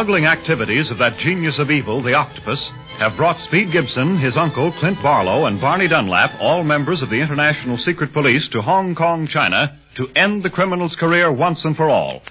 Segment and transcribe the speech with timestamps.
[0.00, 4.72] Smuggling activities of that genius of evil, the octopus, have brought Speed Gibson, his uncle,
[4.80, 9.28] Clint Barlow, and Barney Dunlap, all members of the International Secret Police, to Hong Kong,
[9.30, 12.22] China, to end the criminal's career once and for all.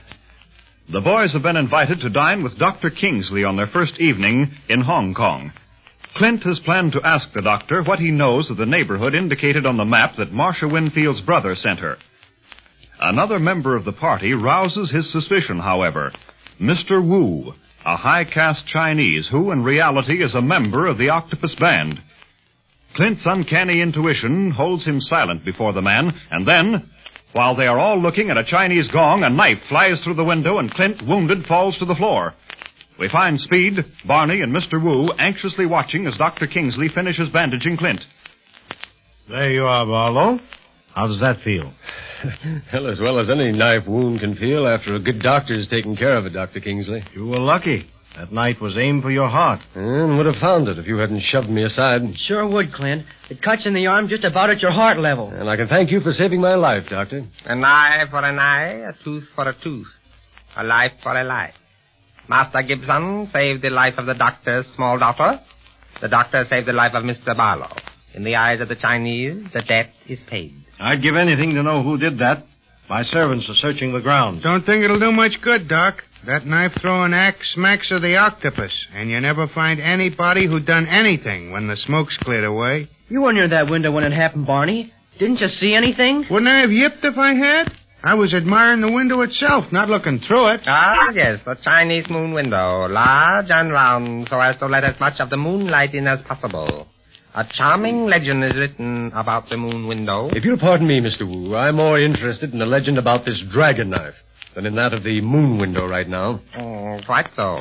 [0.91, 2.89] The boys have been invited to dine with Dr.
[2.89, 5.51] Kingsley on their first evening in Hong Kong.
[6.15, 9.77] Clint has planned to ask the doctor what he knows of the neighborhood indicated on
[9.77, 11.97] the map that Marcia Winfield's brother sent her.
[12.99, 16.11] Another member of the party rouses his suspicion, however.
[16.61, 17.01] Mr.
[17.01, 17.53] Wu,
[17.85, 22.01] a high caste Chinese who, in reality, is a member of the Octopus Band.
[22.95, 26.89] Clint's uncanny intuition holds him silent before the man, and then,
[27.31, 30.57] while they are all looking at a Chinese gong, a knife flies through the window,
[30.57, 32.33] and Clint, wounded, falls to the floor.
[32.99, 34.83] We find Speed, Barney, and Mr.
[34.83, 36.47] Wu anxiously watching as Dr.
[36.47, 38.01] Kingsley finishes bandaging Clint.
[39.29, 40.39] There you are, Barlow.
[40.93, 41.71] How does that feel?
[42.73, 46.17] Well, as well as any knife wound can feel after a good doctor's taken care
[46.17, 46.59] of it, Dr.
[46.59, 47.03] Kingsley.
[47.15, 47.89] You were lucky.
[48.17, 49.61] That knife was aimed for your heart.
[49.75, 52.01] Eh, and would have found it if you hadn't shoved me aside.
[52.15, 53.05] Sure would, Clint.
[53.29, 55.29] It cuts in the arm just about at your heart level.
[55.29, 57.25] And I can thank you for saving my life, Doctor.
[57.45, 59.87] An eye for an eye, a tooth for a tooth,
[60.57, 61.53] a life for a life.
[62.27, 65.39] Master Gibson saved the life of the doctor's small daughter.
[66.01, 67.35] The doctor saved the life of Mr.
[67.35, 67.75] Barlow.
[68.13, 70.55] In the eyes of the Chinese, the debt is paid.
[70.79, 72.45] I'd give anything to know who did that.
[72.89, 74.41] My servants are searching the ground.
[74.41, 76.03] Don't think it'll do much good, Doc.
[76.25, 80.85] That knife throwing act smacks of the octopus, and you never find anybody who done
[80.87, 82.89] anything when the smoke's cleared away.
[83.07, 84.91] You were near that window when it happened, Barney.
[85.17, 86.25] Didn't you see anything?
[86.29, 87.71] Wouldn't I have yipped if I had?
[88.03, 90.61] I was admiring the window itself, not looking through it.
[90.67, 95.19] Ah, yes, the Chinese moon window, large and round, so as to let as much
[95.19, 96.87] of the moonlight in as possible.
[97.35, 100.29] A charming legend is written about the moon window.
[100.33, 101.27] If you'll pardon me, Mr.
[101.27, 104.15] Wu, I'm more interested in the legend about this dragon knife
[104.55, 106.41] than in that of the moon window right now.
[106.57, 107.57] Oh, quite so.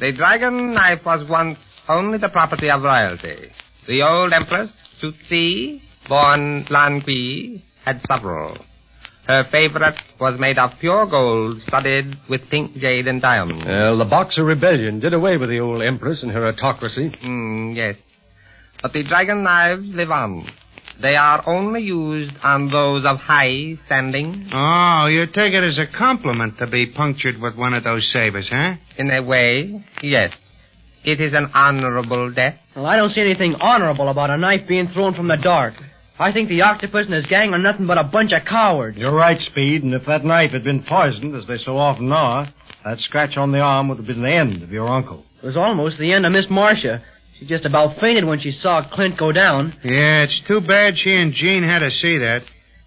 [0.00, 1.58] The dragon knife was once
[1.88, 3.52] only the property of royalty.
[3.86, 8.56] The old empress, Su Tzu born Lan Kui, had several.
[9.26, 13.64] Her favorite was made of pure gold studded with pink jade and diamonds.
[13.66, 17.10] Well, the Boxer Rebellion did away with the old empress and her autocracy.
[17.24, 17.96] Mm, yes.
[18.84, 20.46] But the dragon knives live on.
[21.00, 24.50] They are only used on those of high standing.
[24.52, 28.50] Oh, you take it as a compliment to be punctured with one of those sabers,
[28.52, 28.74] huh?
[28.98, 30.36] In a way, yes.
[31.02, 32.56] It is an honorable death.
[32.76, 35.72] Well, I don't see anything honorable about a knife being thrown from the dark.
[36.18, 38.98] I think the octopus and his gang are nothing but a bunch of cowards.
[38.98, 42.52] You're right, Speed, and if that knife had been poisoned, as they so often are,
[42.84, 45.24] that scratch on the arm would have been the end of your uncle.
[45.42, 47.02] It was almost the end of Miss Marcia.
[47.44, 49.74] She just about fainted when she saw Clint go down.
[49.84, 52.40] Yeah, it's too bad she and Jean had to see that.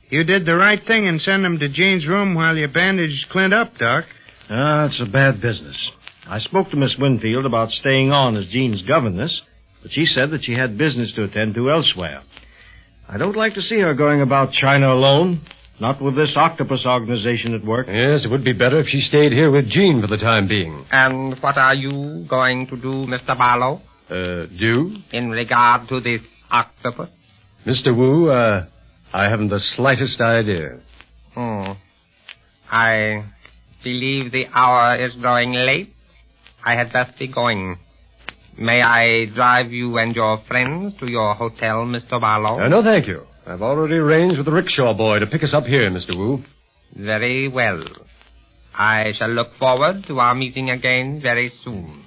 [0.09, 3.53] You did the right thing and sent him to Jean's room while you bandaged Clint
[3.53, 4.05] up, Doc.
[4.49, 5.91] Ah, it's a bad business.
[6.25, 9.43] I spoke to Miss Winfield about staying on as Jean's governess,
[9.83, 12.23] but she said that she had business to attend to elsewhere.
[13.07, 15.41] I don't like to see her going about China alone,
[15.79, 17.85] not with this octopus organization at work.
[17.87, 20.83] Yes, it would be better if she stayed here with Jean for the time being.
[20.89, 23.37] And what are you going to do, Mr.
[23.37, 24.95] Barlow, Uh, do?
[25.11, 27.09] in regard to this octopus?
[27.65, 27.95] Mr.
[27.95, 28.65] Wu, uh,
[29.11, 30.79] I haven't the slightest idea.
[31.33, 31.73] Hmm.
[32.71, 33.25] I
[33.83, 35.93] believe the hour is growing late.
[36.65, 37.77] I had best be going.
[38.57, 42.19] May I drive you and your friends to your hotel, Mr.
[42.19, 42.59] Barlow?
[42.59, 43.23] Uh, no, thank you.
[43.45, 46.17] I've already arranged with the rickshaw boy to pick us up here, Mr.
[46.17, 46.43] Wu.
[46.95, 47.83] Very well.
[48.73, 52.03] I shall look forward to our meeting again very soon.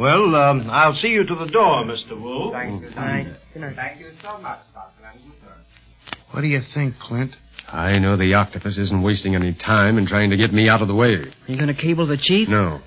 [0.00, 2.18] Well, um, I'll see you to the door, Mr.
[2.18, 2.52] Wu.
[2.52, 3.26] Thank you, Good night.
[3.52, 3.76] Good night.
[3.76, 6.16] Thank you so much, Doctor, and good night.
[6.30, 7.36] What do you think, Clint?
[7.68, 10.88] I know the octopus isn't wasting any time in trying to get me out of
[10.88, 11.16] the way.
[11.16, 12.48] Are you going to cable the chief?
[12.48, 12.80] No.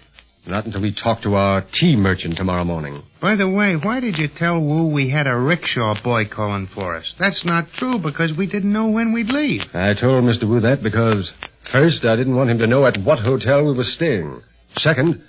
[0.48, 3.04] Not until we talk to our tea merchant tomorrow morning.
[3.22, 6.98] By the way, why did you tell Wu we had a rickshaw boy calling for
[6.98, 7.14] us?
[7.20, 9.62] That's not true because we didn't know when we'd leave.
[9.76, 10.50] I told Mr.
[10.50, 11.32] Wu that because,
[11.72, 14.42] first, I didn't want him to know at what hotel we were staying.
[14.78, 15.22] Second,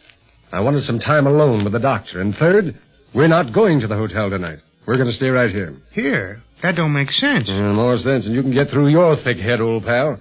[0.55, 2.21] I wanted some time alone with the doctor.
[2.21, 2.79] And third,
[3.13, 4.61] we're not going to the hotel tonight.
[4.87, 5.77] We're going to stay right here.
[5.91, 6.45] Here?
[6.63, 7.51] That don't make sense.
[7.51, 10.21] Uh, more sense than you can get through your thick head, old pal.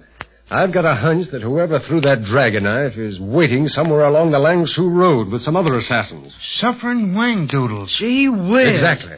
[0.50, 4.38] I've got a hunch that whoever threw that dragon knife is waiting somewhere along the
[4.38, 6.34] Langsu Road with some other assassins.
[6.56, 7.94] Suffering wang doodles.
[8.00, 8.74] Gee whiz.
[8.74, 9.16] Exactly.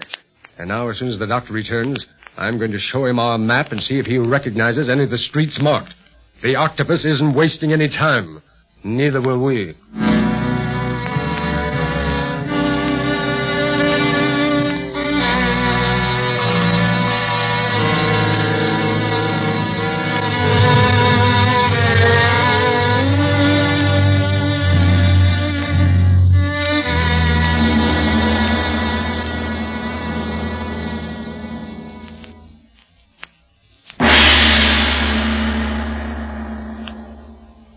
[0.58, 2.04] And now, as soon as the doctor returns,
[2.36, 5.18] I'm going to show him our map and see if he recognizes any of the
[5.18, 5.94] streets marked.
[6.42, 8.42] The octopus isn't wasting any time.
[8.84, 9.74] Neither will we.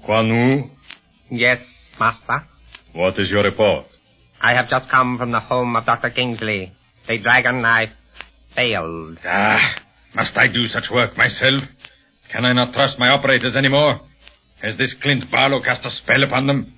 [0.09, 0.67] Quan Wu,
[1.29, 1.59] Yes,
[1.99, 2.41] Master.
[2.93, 3.85] what is your report?
[4.41, 6.09] I have just come from the home of Dr.
[6.09, 6.71] Kingsley.
[7.07, 7.91] The dragon knife
[8.55, 9.19] failed.
[9.23, 9.75] Ah,
[10.15, 11.61] must I do such work myself?
[12.31, 13.99] Can I not trust my operators anymore?
[14.63, 16.73] Has this Clint Barlow cast a spell upon them?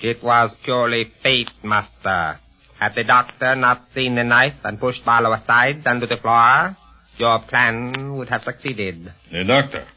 [0.00, 2.38] It was purely fate, Master.
[2.78, 6.76] Had the doctor not seen the knife and pushed Barlow aside under the floor,
[7.18, 9.12] your plan would have succeeded.
[9.32, 9.88] The doctor.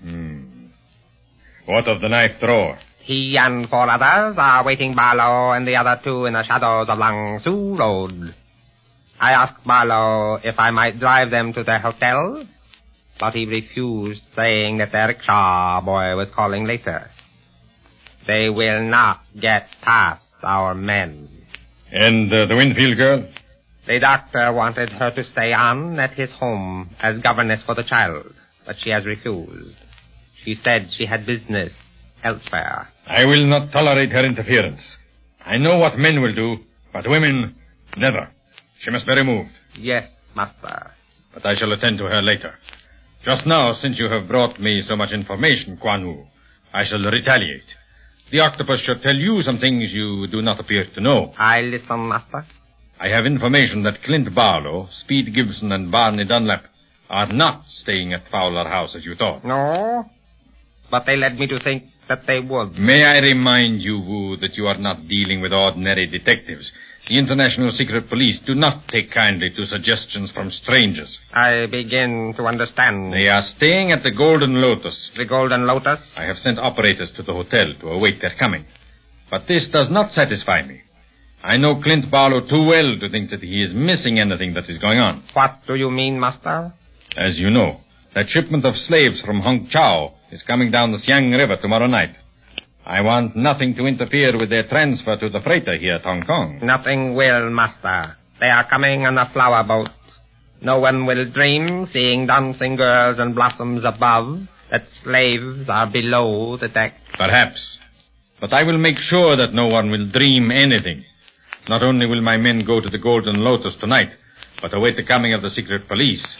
[0.00, 0.47] Hmm.
[1.68, 2.78] What of the knife thrower?
[3.00, 6.96] He and four others are waiting Barlow and the other two in the shadows of
[6.96, 8.34] Lang Su Road.
[9.20, 12.42] I asked Barlow if I might drive them to their hotel,
[13.20, 17.10] but he refused, saying that their rickshaw boy was calling later.
[18.26, 21.28] They will not get past our men.
[21.92, 23.28] And uh, the Winfield girl?
[23.86, 28.32] The doctor wanted her to stay on at his home as governess for the child,
[28.64, 29.76] but she has refused.
[30.44, 31.72] She said she had business
[32.22, 32.88] elsewhere.
[33.06, 34.96] I will not tolerate her interference.
[35.44, 36.56] I know what men will do,
[36.92, 37.54] but women,
[37.96, 38.28] never.
[38.80, 39.50] She must be removed.
[39.76, 40.92] Yes, master.
[41.34, 42.54] But I shall attend to her later.
[43.24, 46.26] Just now, since you have brought me so much information, Quan Wu,
[46.72, 47.62] I shall retaliate.
[48.30, 51.32] The octopus should tell you some things you do not appear to know.
[51.38, 52.44] I listen, master.
[53.00, 56.64] I have information that Clint Barlow, Speed Gibson, and Barney Dunlap
[57.08, 59.44] are not staying at Fowler House as you thought.
[59.44, 60.04] No,
[60.90, 62.72] but they led me to think that they would.
[62.78, 66.72] May I remind you, Wu, that you are not dealing with ordinary detectives.
[67.08, 71.18] The International Secret Police do not take kindly to suggestions from strangers.
[71.32, 73.14] I begin to understand.
[73.14, 75.10] They are staying at the Golden Lotus.
[75.16, 76.00] The Golden Lotus?
[76.16, 78.66] I have sent operators to the hotel to await their coming.
[79.30, 80.82] But this does not satisfy me.
[81.42, 84.78] I know Clint Barlow too well to think that he is missing anything that is
[84.78, 85.22] going on.
[85.34, 86.72] What do you mean, master?
[87.16, 87.80] As you know,
[88.14, 92.14] that shipment of slaves from Hong Chow is coming down the Siang River tomorrow night.
[92.84, 96.60] I want nothing to interfere with their transfer to the freighter here at Hong Kong.
[96.62, 98.16] Nothing will, master.
[98.40, 99.90] They are coming on a flower boat.
[100.62, 104.40] No one will dream, seeing dancing girls and blossoms above,
[104.70, 106.94] that slaves are below the deck.
[107.16, 107.78] Perhaps.
[108.40, 111.04] But I will make sure that no one will dream anything.
[111.68, 114.08] Not only will my men go to the Golden Lotus tonight,
[114.62, 116.38] but await the coming of the secret police.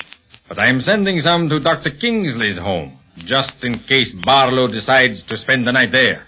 [0.49, 1.91] But I am sending some to Dr.
[2.01, 6.28] Kingsley's home, just in case Barlow decides to spend the night there.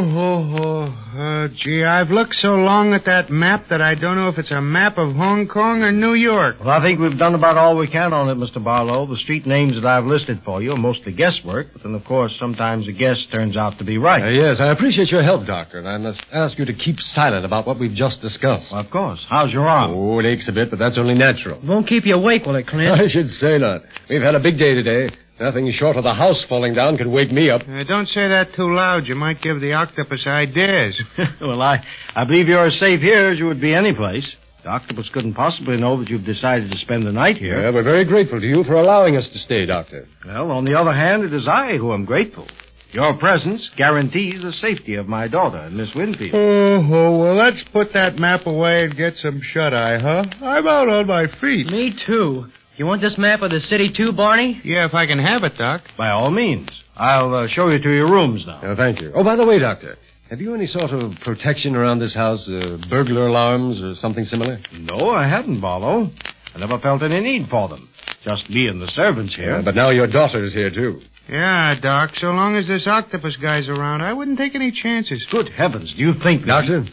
[0.00, 1.18] Oh, oh, oh.
[1.18, 4.52] Uh, gee, I've looked so long at that map that I don't know if it's
[4.52, 6.58] a map of Hong Kong or New York.
[6.60, 8.62] Well, I think we've done about all we can on it, Mr.
[8.62, 9.06] Barlow.
[9.06, 12.36] The street names that I've listed for you are mostly guesswork, but then, of course,
[12.38, 14.22] sometimes a guess turns out to be right.
[14.22, 17.44] Uh, yes, I appreciate your help, Doctor, and I must ask you to keep silent
[17.44, 18.68] about what we've just discussed.
[18.70, 19.26] Well, of course.
[19.28, 19.90] How's your arm?
[19.92, 21.60] Oh, it aches a bit, but that's only natural.
[21.64, 23.00] Won't keep you awake, will it, Clint?
[23.00, 23.80] I should say not.
[24.08, 25.16] We've had a big day today.
[25.40, 27.62] Nothing short of the house falling down could wake me up.
[27.62, 29.06] Uh, don't say that too loud.
[29.06, 31.00] You might give the octopus ideas.
[31.40, 34.36] well, I, I believe you're as safe here as you would be any place.
[34.64, 37.62] The octopus couldn't possibly know that you've decided to spend the night here.
[37.62, 40.08] Yeah, we're very grateful to you for allowing us to stay, Doctor.
[40.26, 42.48] Well, on the other hand, it is I who am grateful.
[42.90, 46.34] Your presence guarantees the safety of my daughter and Miss Winfield.
[46.34, 50.24] Oh, oh, well, let's put that map away and get some shut-eye, huh?
[50.42, 51.66] I'm out on my feet.
[51.66, 52.46] Me too.
[52.78, 54.60] You want this map of the city too, Barney?
[54.62, 55.82] Yeah, if I can have it, Doc.
[55.96, 56.68] By all means.
[56.94, 58.60] I'll uh, show you to your rooms now.
[58.62, 59.10] Oh, thank you.
[59.16, 59.96] Oh, by the way, Doctor,
[60.30, 62.48] have you any sort of protection around this house?
[62.48, 64.60] Uh, burglar alarms or something similar?
[64.72, 66.08] No, I haven't, Barlow.
[66.54, 67.88] I never felt any need for them.
[68.22, 69.56] Just me and the servants here.
[69.56, 71.00] Yeah, but now your daughter's here, too.
[71.28, 72.10] Yeah, Doc.
[72.18, 75.26] So long as this octopus guy's around, I wouldn't take any chances.
[75.32, 76.46] Good heavens, do you think...
[76.46, 76.84] Doctor,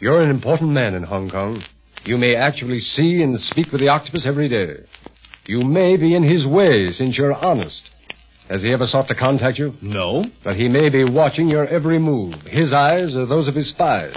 [0.00, 1.62] you're an important man in Hong Kong.
[2.04, 4.84] You may actually see and speak with the octopus every day.
[5.48, 7.88] You may be in his way since you're honest.
[8.50, 9.72] Has he ever sought to contact you?
[9.80, 10.24] No.
[10.44, 12.34] But he may be watching your every move.
[12.44, 14.14] His eyes are those of his spies.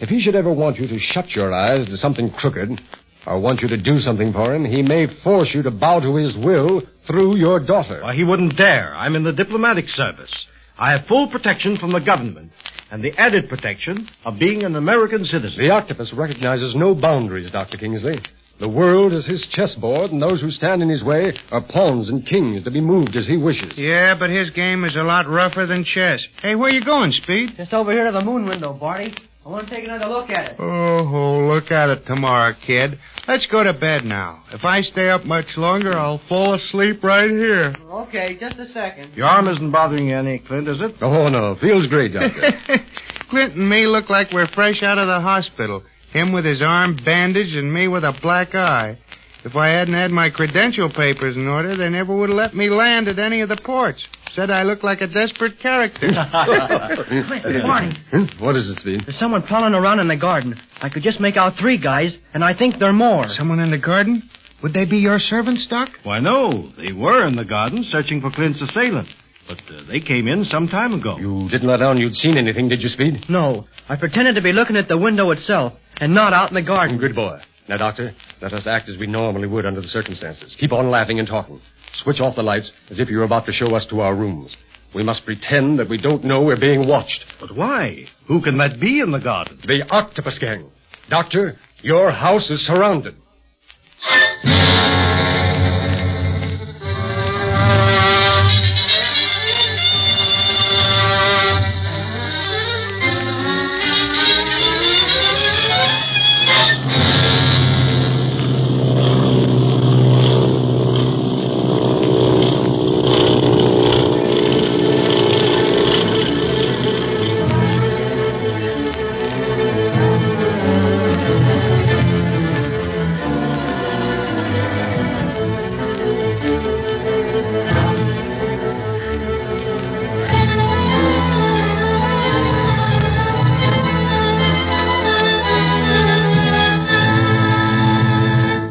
[0.00, 2.80] If he should ever want you to shut your eyes to something crooked,
[3.26, 6.14] or want you to do something for him, he may force you to bow to
[6.14, 8.00] his will through your daughter.
[8.00, 8.94] Why, he wouldn't dare.
[8.94, 10.32] I'm in the diplomatic service.
[10.78, 12.52] I have full protection from the government,
[12.92, 15.58] and the added protection of being an American citizen.
[15.58, 17.78] The octopus recognizes no boundaries, Dr.
[17.78, 18.20] Kingsley.
[18.62, 22.24] The world is his chessboard, and those who stand in his way are pawns and
[22.24, 23.72] kings to be moved as he wishes.
[23.76, 26.24] Yeah, but his game is a lot rougher than chess.
[26.40, 27.54] Hey, where you going, Speed?
[27.56, 29.16] Just over here to the moon window, Barney.
[29.44, 30.56] I want to take another look at it.
[30.60, 33.00] Oh, look at it tomorrow, kid.
[33.26, 34.44] Let's go to bed now.
[34.52, 37.74] If I stay up much longer, I'll fall asleep right here.
[37.84, 39.14] Okay, just a second.
[39.16, 40.94] Your arm isn't bothering you any, Clint, is it?
[41.00, 41.56] Oh, no.
[41.60, 42.52] Feels great, Doctor.
[43.28, 45.82] Clint and me look like we're fresh out of the hospital.
[46.12, 48.98] Him with his arm bandaged and me with a black eye.
[49.44, 52.68] If I hadn't had my credential papers in order, they never would have let me
[52.68, 54.06] land at any of the ports.
[54.34, 55.98] Said I looked like a desperate character.
[56.06, 57.94] Clint, Barney,
[58.38, 59.00] what is it, Speed?
[59.04, 60.54] there's someone prowling around in the garden.
[60.80, 63.24] I could just make out three guys, and I think there are more.
[63.30, 64.22] Someone in the garden?
[64.62, 65.88] Would they be your servants, Doc?
[66.04, 66.70] Why, no.
[66.76, 69.08] They were in the garden searching for Clint's assailant.
[69.46, 71.16] But uh, they came in some time ago.
[71.18, 73.24] You didn't let on you'd seen anything, did you, Speed?
[73.28, 76.62] No, I pretended to be looking at the window itself, and not out in the
[76.62, 76.98] garden.
[76.98, 77.38] Good boy.
[77.68, 80.56] Now, Doctor, let us act as we normally would under the circumstances.
[80.58, 81.60] Keep on laughing and talking.
[81.94, 84.56] Switch off the lights as if you were about to show us to our rooms.
[84.94, 87.24] We must pretend that we don't know we're being watched.
[87.40, 88.04] But why?
[88.28, 89.58] Who can that be in the garden?
[89.66, 90.70] The octopus gang.
[91.08, 93.14] Doctor, your house is surrounded.